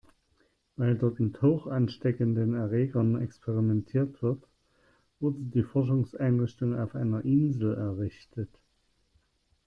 [0.77, 4.43] Weil dort mit hochansteckenden Erregern experimentiert wird,
[5.19, 8.49] wurde die Forschungseinrichtung auf einer Insel errichtet.